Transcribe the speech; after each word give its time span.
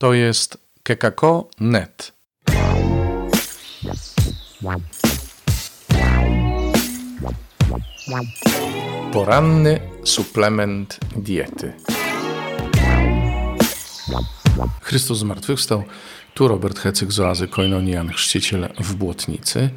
To 0.00 0.14
jest 0.14 0.58
kekako.net. 0.82 2.12
Poranny 9.12 9.80
suplement 10.04 10.98
diety. 11.16 11.72
Chrystus 14.80 15.18
zmartwychwstał. 15.18 15.84
Tu 16.34 16.48
Robert 16.48 16.78
Hecyk 16.78 17.12
z 17.12 17.20
oazy 17.20 17.48
Koinonian, 17.48 18.08
chrzciciel 18.08 18.68
w 18.78 18.94
Błotnicy. 18.94 19.70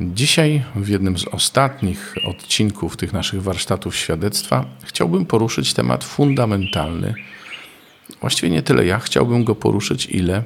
Dzisiaj 0.00 0.64
w 0.76 0.88
jednym 0.88 1.18
z 1.18 1.24
ostatnich 1.24 2.14
odcinków 2.24 2.96
tych 2.96 3.12
naszych 3.12 3.42
warsztatów 3.42 3.96
świadectwa 3.96 4.64
chciałbym 4.84 5.26
poruszyć 5.26 5.74
temat 5.74 6.04
fundamentalny. 6.04 7.14
Właściwie 8.20 8.50
nie 8.50 8.62
tyle 8.62 8.86
ja 8.86 8.98
chciałbym 8.98 9.44
go 9.44 9.54
poruszyć, 9.54 10.06
ile 10.06 10.42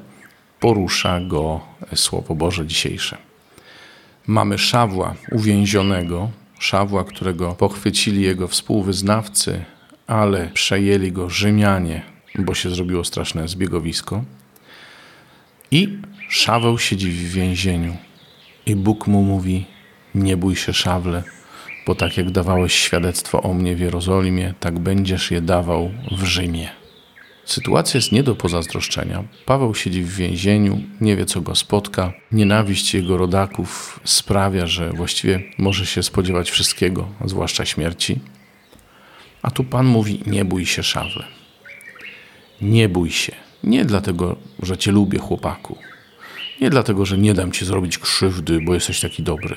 porusza 0.60 1.20
go 1.20 1.60
Słowo 1.94 2.34
Boże 2.34 2.66
dzisiejsze. 2.66 3.18
Mamy 4.26 4.58
Szawła 4.58 5.14
uwięzionego, 5.32 6.30
Szawła, 6.58 7.04
którego 7.04 7.52
pochwycili 7.52 8.22
jego 8.22 8.48
współwyznawcy, 8.48 9.64
ale 10.06 10.50
przejęli 10.54 11.12
go 11.12 11.30
Rzymianie, 11.30 12.02
bo 12.38 12.54
się 12.54 12.70
zrobiło 12.70 13.04
straszne 13.04 13.48
zbiegowisko. 13.48 14.24
I 15.70 15.98
Szaweł 16.28 16.78
siedzi 16.78 17.10
w 17.10 17.32
więzieniu. 17.32 17.96
I 18.66 18.76
Bóg 18.76 19.06
mu 19.06 19.22
mówi: 19.22 19.64
Nie 20.14 20.36
bój 20.36 20.56
się, 20.56 20.72
Szawle, 20.72 21.22
bo 21.86 21.94
tak 21.94 22.16
jak 22.16 22.30
dawałeś 22.30 22.74
świadectwo 22.74 23.42
o 23.42 23.54
mnie 23.54 23.76
w 23.76 23.80
Jerozolimie, 23.80 24.54
tak 24.60 24.78
będziesz 24.78 25.30
je 25.30 25.40
dawał 25.40 25.90
w 26.18 26.24
Rzymie. 26.24 26.83
Sytuacja 27.44 27.98
jest 27.98 28.12
nie 28.12 28.22
do 28.22 28.34
pozazdroszczenia. 28.34 29.24
Paweł 29.46 29.74
siedzi 29.74 30.02
w 30.02 30.16
więzieniu, 30.16 30.80
nie 31.00 31.16
wie 31.16 31.26
co 31.26 31.40
go 31.40 31.54
spotka. 31.54 32.12
Nienawiść 32.32 32.94
jego 32.94 33.16
rodaków 33.16 34.00
sprawia, 34.04 34.66
że 34.66 34.92
właściwie 34.92 35.42
może 35.58 35.86
się 35.86 36.02
spodziewać 36.02 36.50
wszystkiego, 36.50 37.08
zwłaszcza 37.24 37.64
śmierci. 37.64 38.20
A 39.42 39.50
tu 39.50 39.64
Pan 39.64 39.86
mówi: 39.86 40.20
Nie 40.26 40.44
bój 40.44 40.66
się, 40.66 40.82
Szawle. 40.82 41.24
Nie 42.62 42.88
bój 42.88 43.10
się. 43.10 43.32
Nie 43.64 43.84
dlatego, 43.84 44.36
że 44.62 44.76
Cię 44.76 44.92
lubię, 44.92 45.18
chłopaku. 45.18 45.78
Nie 46.60 46.70
dlatego, 46.70 47.06
że 47.06 47.18
nie 47.18 47.34
dam 47.34 47.52
Ci 47.52 47.64
zrobić 47.64 47.98
krzywdy, 47.98 48.60
bo 48.60 48.74
jesteś 48.74 49.00
taki 49.00 49.22
dobry. 49.22 49.56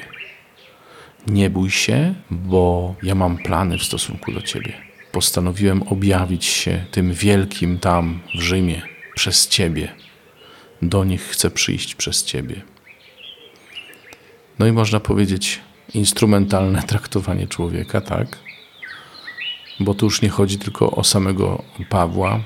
Nie 1.28 1.50
bój 1.50 1.72
się, 1.72 2.16
bo 2.32 2.96
ja 3.04 3.16
mam 3.16 3.38
plany 3.38 3.78
w 3.78 3.84
stosunku 3.84 4.32
do 4.32 4.42
Ciebie. 4.42 4.87
Postanowiłem 5.18 5.84
objawić 5.84 6.46
się 6.46 6.86
tym 6.92 7.14
wielkim 7.14 7.80
tam 7.80 8.20
w 8.36 8.42
Rzymie 8.42 8.82
przez 9.16 9.48
Ciebie. 9.48 9.92
Do 10.82 11.04
nich 11.04 11.22
chcę 11.22 11.52
przyjść 11.52 11.96
przez 11.96 12.24
Ciebie. 12.24 12.62
No 14.60 14.68
i 14.68 14.72
można 14.72 15.00
powiedzieć 15.00 15.60
instrumentalne 15.94 16.84
traktowanie 16.92 17.48
człowieka, 17.48 18.02
tak? 18.02 18.40
Bo 19.80 19.94
tu 19.94 20.06
już 20.06 20.22
nie 20.22 20.30
chodzi 20.30 20.58
tylko 20.58 20.92
o 20.92 21.04
samego 21.04 21.64
Pawła, 21.90 22.40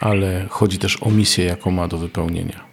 ale 0.00 0.46
chodzi 0.50 0.78
też 0.78 1.02
o 1.02 1.10
misję, 1.10 1.44
jaką 1.44 1.70
ma 1.70 1.88
do 1.88 1.98
wypełnienia. 1.98 2.64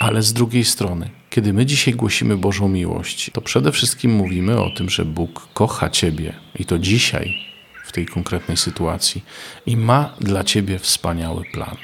Ale 0.00 0.22
z 0.22 0.32
drugiej 0.32 0.64
strony, 0.64 1.10
kiedy 1.30 1.52
my 1.52 1.66
dzisiaj 1.66 1.94
głosimy 1.94 2.36
Bożą 2.36 2.68
miłość, 2.68 3.30
to 3.32 3.40
przede 3.40 3.72
wszystkim 3.72 4.10
mówimy 4.10 4.62
o 4.62 4.70
tym, 4.70 4.90
że 4.90 5.04
Bóg 5.04 5.48
kocha 5.54 5.90
Ciebie 5.90 6.32
i 6.58 6.64
to 6.64 6.78
dzisiaj, 6.78 7.55
tej 7.96 8.06
konkretnej 8.06 8.56
sytuacji, 8.56 9.24
i 9.66 9.76
ma 9.76 10.14
dla 10.20 10.44
Ciebie 10.44 10.78
wspaniały 10.78 11.44
plan. 11.44 11.76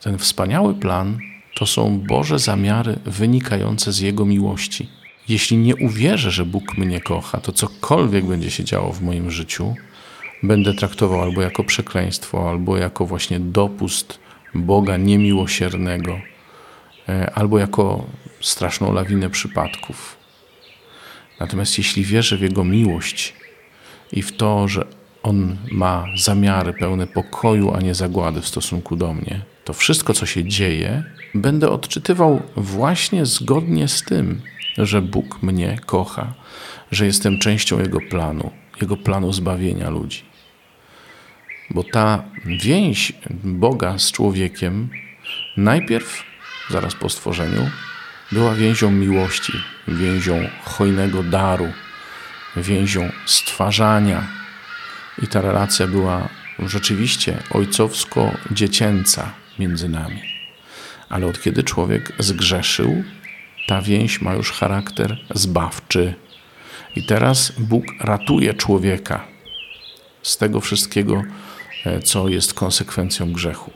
Ten 0.00 0.18
wspaniały 0.18 0.74
plan 0.74 1.18
to 1.54 1.66
są 1.66 2.00
Boże 2.00 2.38
zamiary 2.38 2.98
wynikające 3.04 3.92
z 3.92 4.00
Jego 4.00 4.24
miłości. 4.24 4.88
Jeśli 5.28 5.56
nie 5.56 5.76
uwierzę, 5.76 6.30
że 6.30 6.44
Bóg 6.46 6.78
mnie 6.78 7.00
kocha, 7.00 7.40
to 7.40 7.52
cokolwiek 7.52 8.24
będzie 8.24 8.50
się 8.50 8.64
działo 8.64 8.92
w 8.92 9.02
moim 9.02 9.30
życiu, 9.30 9.74
będę 10.42 10.74
traktował 10.74 11.22
albo 11.22 11.42
jako 11.42 11.64
przekleństwo, 11.64 12.50
albo 12.50 12.76
jako 12.76 13.06
właśnie 13.06 13.40
dopust 13.40 14.18
Boga 14.54 14.96
niemiłosiernego, 14.96 16.20
e, 17.08 17.30
albo 17.34 17.58
jako 17.58 18.06
straszną 18.40 18.92
lawinę 18.92 19.30
przypadków. 19.30 20.16
Natomiast 21.40 21.78
jeśli 21.78 22.04
wierzę 22.04 22.36
w 22.36 22.42
Jego 22.42 22.64
miłość 22.64 23.37
i 24.12 24.22
w 24.22 24.36
to, 24.36 24.68
że 24.68 24.86
On 25.22 25.56
ma 25.70 26.06
zamiary 26.16 26.72
pełne 26.72 27.06
pokoju, 27.06 27.74
a 27.74 27.80
nie 27.80 27.94
zagłady 27.94 28.40
w 28.40 28.48
stosunku 28.48 28.96
do 28.96 29.14
mnie, 29.14 29.40
to 29.64 29.72
wszystko, 29.72 30.14
co 30.14 30.26
się 30.26 30.44
dzieje, 30.44 31.04
będę 31.34 31.70
odczytywał 31.70 32.42
właśnie 32.56 33.26
zgodnie 33.26 33.88
z 33.88 34.02
tym, 34.02 34.40
że 34.78 35.02
Bóg 35.02 35.42
mnie 35.42 35.78
kocha, 35.86 36.34
że 36.92 37.06
jestem 37.06 37.38
częścią 37.38 37.78
Jego 37.78 38.00
planu, 38.00 38.50
Jego 38.80 38.96
planu 38.96 39.32
zbawienia 39.32 39.90
ludzi. 39.90 40.22
Bo 41.70 41.84
ta 41.84 42.24
więź 42.44 43.12
Boga 43.44 43.98
z 43.98 44.12
człowiekiem 44.12 44.88
najpierw, 45.56 46.22
zaraz 46.70 46.94
po 46.94 47.08
stworzeniu, 47.08 47.70
była 48.32 48.54
więzią 48.54 48.90
miłości, 48.90 49.52
więzią 49.88 50.48
hojnego 50.64 51.22
daru, 51.22 51.68
więzią 52.56 53.12
stwarzania. 53.26 54.26
I 55.22 55.26
ta 55.26 55.40
relacja 55.40 55.86
była 55.86 56.28
rzeczywiście 56.58 57.42
ojcowsko-dziecięca 57.50 59.32
między 59.58 59.88
nami. 59.88 60.22
Ale 61.08 61.26
od 61.26 61.42
kiedy 61.42 61.62
człowiek 61.62 62.12
zgrzeszył, 62.18 63.04
ta 63.66 63.82
więź 63.82 64.20
ma 64.20 64.34
już 64.34 64.52
charakter 64.52 65.16
zbawczy. 65.34 66.14
I 66.96 67.02
teraz 67.02 67.52
Bóg 67.58 67.84
ratuje 68.00 68.54
człowieka 68.54 69.24
z 70.22 70.36
tego 70.36 70.60
wszystkiego, 70.60 71.22
E, 71.84 72.02
co 72.02 72.28
jest 72.28 72.54
konsekwencją 72.54 73.32
grzechu. 73.32 73.70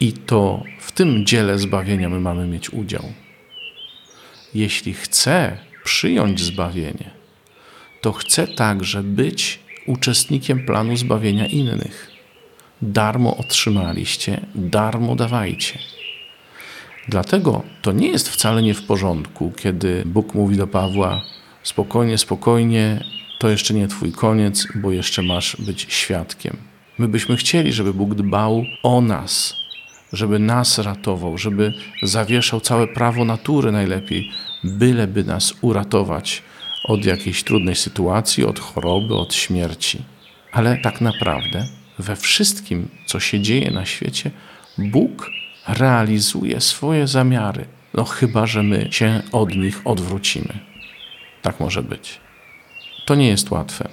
I 0.00 0.12
to 0.12 0.62
w 0.80 0.92
tym 0.92 1.26
dziele 1.26 1.58
zbawienia 1.58 2.08
my 2.08 2.20
mamy 2.20 2.46
mieć 2.46 2.70
udział. 2.70 3.12
Jeśli 4.54 4.94
chcę 4.94 5.58
przyjąć 5.84 6.40
zbawienie, 6.40 7.10
to 8.02 8.12
chcę 8.12 8.48
także 8.48 9.02
być 9.02 9.58
uczestnikiem 9.86 10.66
planu 10.66 10.96
zbawienia 10.96 11.46
innych. 11.46 12.10
Darmo 12.82 13.36
otrzymaliście, 13.36 14.40
darmo 14.54 15.16
dawajcie. 15.16 15.78
Dlatego 17.08 17.62
to 17.82 17.92
nie 17.92 18.08
jest 18.08 18.28
wcale 18.28 18.62
nie 18.62 18.74
w 18.74 18.82
porządku, 18.82 19.52
kiedy 19.56 20.02
Bóg 20.06 20.34
mówi 20.34 20.56
do 20.56 20.66
Pawła: 20.66 21.22
spokojnie, 21.62 22.18
spokojnie, 22.18 23.04
to 23.38 23.48
jeszcze 23.48 23.74
nie 23.74 23.88
Twój 23.88 24.12
koniec, 24.12 24.66
bo 24.74 24.92
jeszcze 24.92 25.22
masz 25.22 25.56
być 25.58 25.86
świadkiem. 25.88 26.56
My 26.98 27.08
byśmy 27.08 27.36
chcieli, 27.36 27.72
żeby 27.72 27.94
Bóg 27.94 28.14
dbał 28.14 28.64
o 28.82 29.00
nas, 29.00 29.56
żeby 30.12 30.38
nas 30.38 30.78
ratował, 30.78 31.38
żeby 31.38 31.74
zawieszał 32.02 32.60
całe 32.60 32.88
prawo 32.88 33.24
natury 33.24 33.72
najlepiej, 33.72 34.30
byleby 34.64 35.24
nas 35.24 35.54
uratować 35.60 36.42
od 36.84 37.04
jakiejś 37.04 37.44
trudnej 37.44 37.76
sytuacji, 37.76 38.44
od 38.44 38.60
choroby, 38.60 39.14
od 39.14 39.34
śmierci. 39.34 40.02
Ale 40.52 40.76
tak 40.76 41.00
naprawdę 41.00 41.66
we 41.98 42.16
wszystkim, 42.16 42.88
co 43.06 43.20
się 43.20 43.40
dzieje 43.40 43.70
na 43.70 43.86
świecie, 43.86 44.30
Bóg 44.78 45.30
realizuje 45.68 46.60
swoje 46.60 47.06
zamiary. 47.06 47.64
No 47.94 48.04
chyba, 48.04 48.46
że 48.46 48.62
my 48.62 48.88
się 48.90 49.22
od 49.32 49.56
nich 49.56 49.80
odwrócimy. 49.84 50.58
Tak 51.42 51.60
może 51.60 51.82
być. 51.82 52.20
To 53.06 53.14
nie 53.14 53.28
jest 53.28 53.50
łatwe. 53.50 53.88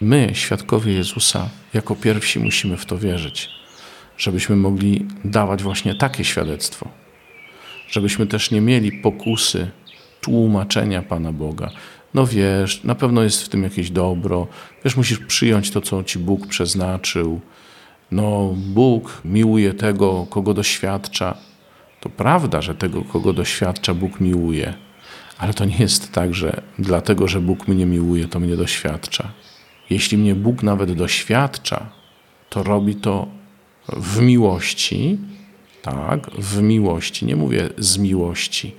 My, 0.00 0.30
świadkowie 0.32 0.92
Jezusa, 0.92 1.48
jako 1.74 1.96
pierwsi 1.96 2.40
musimy 2.40 2.76
w 2.76 2.86
to 2.86 2.98
wierzyć, 2.98 3.48
żebyśmy 4.18 4.56
mogli 4.56 5.06
dawać 5.24 5.62
właśnie 5.62 5.94
takie 5.94 6.24
świadectwo, 6.24 6.88
żebyśmy 7.88 8.26
też 8.26 8.50
nie 8.50 8.60
mieli 8.60 8.92
pokusy 8.92 9.70
tłumaczenia 10.20 11.02
Pana 11.02 11.32
Boga. 11.32 11.70
No 12.14 12.26
wiesz, 12.26 12.84
na 12.84 12.94
pewno 12.94 13.22
jest 13.22 13.42
w 13.42 13.48
tym 13.48 13.62
jakieś 13.62 13.90
dobro, 13.90 14.46
wiesz, 14.84 14.96
musisz 14.96 15.18
przyjąć 15.18 15.70
to, 15.70 15.80
co 15.80 16.04
Ci 16.04 16.18
Bóg 16.18 16.46
przeznaczył. 16.46 17.40
No, 18.10 18.54
Bóg 18.56 19.20
miłuje 19.24 19.74
tego, 19.74 20.26
kogo 20.30 20.54
doświadcza. 20.54 21.36
To 22.00 22.08
prawda, 22.08 22.62
że 22.62 22.74
tego, 22.74 23.02
kogo 23.02 23.32
doświadcza, 23.32 23.94
Bóg 23.94 24.20
miłuje. 24.20 24.74
Ale 25.38 25.54
to 25.54 25.64
nie 25.64 25.76
jest 25.78 26.12
tak, 26.12 26.34
że 26.34 26.62
dlatego, 26.78 27.28
że 27.28 27.40
Bóg 27.40 27.68
mnie 27.68 27.86
miłuje, 27.86 28.28
to 28.28 28.40
mnie 28.40 28.56
doświadcza. 28.56 29.28
Jeśli 29.90 30.18
mnie 30.18 30.34
Bóg 30.34 30.62
nawet 30.62 30.92
doświadcza, 30.92 31.86
to 32.48 32.62
robi 32.62 32.94
to 32.94 33.28
w 33.88 34.20
miłości, 34.20 35.18
tak, 35.84 36.30
w 36.30 36.62
miłości. 36.62 37.26
Nie 37.26 37.36
mówię 37.36 37.68
z 37.78 37.98
miłości. 37.98 38.74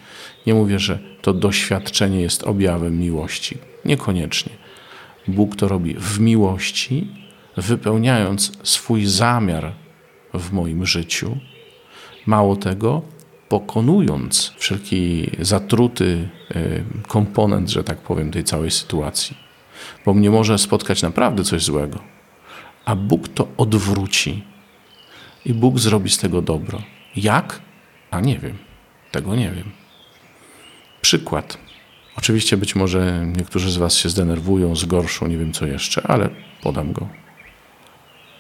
Nie 0.48 0.54
mówię, 0.54 0.80
że 0.80 1.00
to 1.22 1.34
doświadczenie 1.34 2.22
jest 2.22 2.44
objawem 2.44 3.00
miłości. 3.00 3.58
Niekoniecznie. 3.86 4.52
Bóg 5.28 5.56
to 5.56 5.68
robi 5.68 5.96
w 6.00 6.20
miłości, 6.20 7.08
wypełniając 7.58 8.52
swój 8.64 9.06
zamiar 9.06 9.74
w 10.34 10.52
moim 10.52 10.86
życiu. 10.86 11.38
Mało 12.26 12.56
tego, 12.56 13.02
pokonując 13.50 14.54
wszelki 14.58 15.32
zatruty 15.40 16.30
y, 16.56 16.84
komponent, 17.08 17.70
że 17.70 17.84
tak 17.84 17.98
powiem, 17.98 18.32
tej 18.32 18.44
całej 18.44 18.72
sytuacji. 18.72 19.38
Bo 20.06 20.14
mnie 20.14 20.30
może 20.30 20.58
spotkać 20.58 21.02
naprawdę 21.02 21.44
coś 21.44 21.64
złego, 21.64 22.00
a 22.86 22.96
Bóg 22.96 23.28
to 23.28 23.48
odwróci 23.58 24.44
i 25.46 25.54
Bóg 25.54 25.80
zrobi 25.80 26.10
z 26.10 26.18
tego 26.18 26.42
dobro. 26.42 26.82
Jak? 27.16 27.62
A 28.12 28.20
nie 28.20 28.40
wiem. 28.40 28.58
Tego 29.12 29.36
nie 29.36 29.52
wiem. 29.52 29.72
Przykład. 31.02 31.58
Oczywiście 32.18 32.58
być 32.58 32.76
może 32.76 33.26
niektórzy 33.38 33.72
z 33.72 33.78
Was 33.78 33.96
się 33.98 34.10
zdenerwują, 34.10 34.76
zgorszą, 34.76 35.28
nie 35.28 35.38
wiem 35.38 35.54
co 35.54 35.66
jeszcze, 35.66 36.08
ale 36.08 36.30
podam 36.64 36.94
go. 36.94 37.08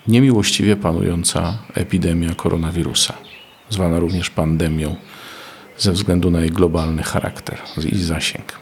Niemiłościwie 0.07 0.75
panująca 0.75 1.57
epidemia 1.73 2.35
koronawirusa, 2.35 3.13
zwana 3.69 3.99
również 3.99 4.29
pandemią, 4.29 4.95
ze 5.77 5.91
względu 5.91 6.31
na 6.31 6.39
jej 6.39 6.49
globalny 6.49 7.03
charakter 7.03 7.61
i 7.91 7.97
zasięg. 7.97 8.59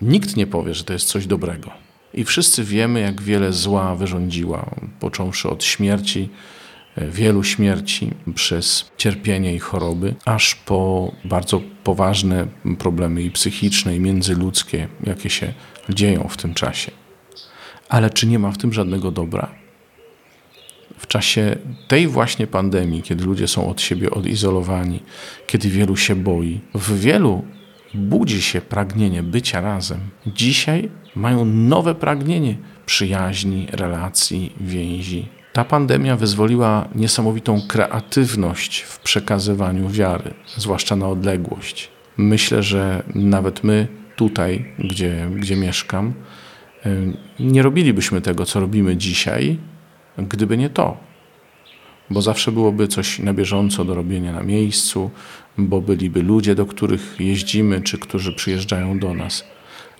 Nikt 0.00 0.36
nie 0.36 0.46
powie, 0.46 0.74
że 0.74 0.84
to 0.84 0.92
jest 0.92 1.08
coś 1.08 1.26
dobrego. 1.26 1.70
I 2.14 2.24
wszyscy 2.24 2.64
wiemy, 2.64 3.00
jak 3.00 3.22
wiele 3.22 3.52
zła 3.52 3.96
wyrządziła, 3.96 4.70
począwszy 5.00 5.48
od 5.48 5.64
śmierci, 5.64 6.28
wielu 6.96 7.44
śmierci 7.44 8.10
przez 8.34 8.90
cierpienie 8.96 9.54
i 9.54 9.58
choroby, 9.58 10.14
aż 10.24 10.54
po 10.54 11.12
bardzo 11.24 11.60
poważne 11.84 12.46
problemy 12.78 13.22
i 13.22 13.30
psychiczne, 13.30 13.96
i 13.96 14.00
międzyludzkie, 14.00 14.88
jakie 15.04 15.30
się 15.30 15.54
dzieją 15.88 16.28
w 16.28 16.36
tym 16.36 16.54
czasie. 16.54 16.90
Ale 17.88 18.10
czy 18.10 18.26
nie 18.26 18.38
ma 18.38 18.50
w 18.50 18.58
tym 18.58 18.72
żadnego 18.72 19.10
dobra? 19.10 19.54
W 20.98 21.06
czasie 21.06 21.56
tej 21.88 22.08
właśnie 22.08 22.46
pandemii, 22.46 23.02
kiedy 23.02 23.24
ludzie 23.24 23.48
są 23.48 23.68
od 23.68 23.80
siebie 23.80 24.10
odizolowani, 24.10 25.02
kiedy 25.46 25.68
wielu 25.68 25.96
się 25.96 26.16
boi, 26.16 26.60
w 26.74 27.00
wielu 27.00 27.44
budzi 27.94 28.42
się 28.42 28.60
pragnienie 28.60 29.22
bycia 29.22 29.60
razem. 29.60 30.00
Dzisiaj 30.26 30.90
mają 31.14 31.44
nowe 31.44 31.94
pragnienie 31.94 32.56
przyjaźni, 32.86 33.66
relacji, 33.70 34.52
więzi, 34.60 35.28
ta 35.56 35.64
pandemia 35.64 36.16
wyzwoliła 36.16 36.88
niesamowitą 36.94 37.60
kreatywność 37.68 38.80
w 38.80 38.98
przekazywaniu 38.98 39.88
wiary, 39.88 40.34
zwłaszcza 40.56 40.96
na 40.96 41.08
odległość. 41.08 41.90
Myślę, 42.16 42.62
że 42.62 43.02
nawet 43.14 43.64
my 43.64 43.88
tutaj, 44.16 44.72
gdzie, 44.78 45.30
gdzie 45.36 45.56
mieszkam, 45.56 46.14
nie 47.40 47.62
robilibyśmy 47.62 48.20
tego, 48.20 48.46
co 48.46 48.60
robimy 48.60 48.96
dzisiaj, 48.96 49.58
gdyby 50.18 50.58
nie 50.58 50.70
to. 50.70 50.96
Bo 52.10 52.22
zawsze 52.22 52.52
byłoby 52.52 52.88
coś 52.88 53.18
na 53.18 53.34
bieżąco 53.34 53.84
do 53.84 53.94
robienia 53.94 54.32
na 54.32 54.42
miejscu, 54.42 55.10
bo 55.58 55.80
byliby 55.80 56.22
ludzie, 56.22 56.54
do 56.54 56.66
których 56.66 57.16
jeździmy, 57.18 57.80
czy 57.80 57.98
którzy 57.98 58.32
przyjeżdżają 58.32 58.98
do 58.98 59.14
nas. 59.14 59.44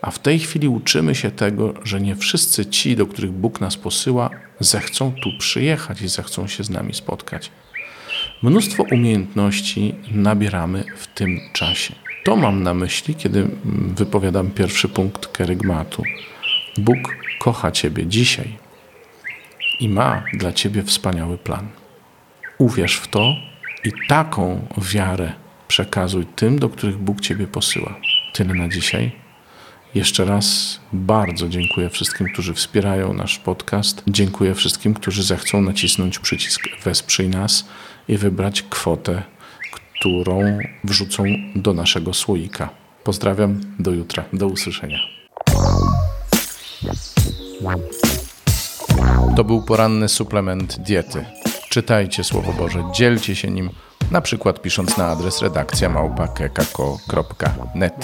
A 0.07 0.11
w 0.11 0.19
tej 0.19 0.39
chwili 0.39 0.69
uczymy 0.69 1.15
się 1.15 1.31
tego, 1.31 1.75
że 1.85 2.01
nie 2.01 2.17
wszyscy 2.17 2.67
ci, 2.67 2.97
do 2.97 3.07
których 3.07 3.33
Bóg 3.33 3.61
nas 3.61 3.77
posyła, 3.77 4.31
zechcą 4.61 5.13
tu 5.23 5.31
przyjechać 5.39 6.03
i 6.03 6.09
zechcą 6.09 6.47
się 6.47 6.65
z 6.65 6.71
nami 6.71 6.95
spotkać. 6.95 7.51
Mnóstwo 8.43 8.83
umiejętności 8.93 9.95
nabieramy 10.11 10.85
w 10.97 11.07
tym 11.07 11.41
czasie. 11.53 11.95
To 12.25 12.37
mam 12.37 12.63
na 12.63 12.75
myśli, 12.75 13.15
kiedy 13.15 13.49
wypowiadam 13.97 14.51
pierwszy 14.51 14.89
punkt 14.89 15.27
kerygmatu. 15.27 16.03
Bóg 16.79 16.99
kocha 17.39 17.71
Ciebie 17.71 18.07
dzisiaj 18.07 18.59
i 19.81 19.89
ma 19.89 20.23
dla 20.33 20.53
Ciebie 20.53 20.83
wspaniały 20.83 21.39
plan. 21.39 21.69
Uwierz 22.59 22.97
w 22.97 23.09
to 23.09 23.35
i 23.85 23.93
taką 24.09 24.67
wiarę 24.79 25.33
przekazuj 25.69 26.27
tym, 26.27 26.59
do 26.59 26.69
których 26.69 26.99
Bóg 26.99 27.21
Ciebie 27.21 27.47
posyła. 27.47 27.95
Tyle 28.33 28.55
na 28.55 28.69
dzisiaj. 28.69 29.26
Jeszcze 29.95 30.25
raz 30.25 30.79
bardzo 30.93 31.49
dziękuję 31.49 31.91
wszystkim, 31.91 32.27
którzy 32.33 32.55
wspierają 32.55 33.13
nasz 33.13 33.39
podcast. 33.39 34.03
Dziękuję 34.09 34.55
wszystkim, 34.55 34.95
którzy 34.95 35.23
zechcą 35.23 35.61
nacisnąć 35.61 36.19
przycisk 36.19 36.61
Wesprzyj 36.85 37.29
nas 37.29 37.65
i 38.09 38.19
wybrać 38.19 38.63
kwotę, 38.63 39.23
którą 39.73 40.59
wrzucą 40.85 41.25
do 41.55 41.73
naszego 41.73 42.15
słoika. 42.15 42.69
Pozdrawiam, 43.05 43.61
do 43.79 43.91
jutra, 43.91 44.25
do 44.33 44.47
usłyszenia. 44.47 44.99
To 49.37 49.45
był 49.45 49.63
poranny 49.63 50.09
suplement 50.09 50.79
diety. 50.79 51.25
Czytajcie 51.69 52.25
Słowo 52.25 52.53
Boże, 52.53 52.85
dzielcie 52.95 53.37
się 53.37 53.51
nim, 53.51 53.71
na 54.11 54.21
przykład 54.21 54.63
pisząc 54.63 54.97
na 54.97 55.07
adres 55.07 55.43
redakcja 55.43 55.89
małpa.kekako.net. 55.89 57.95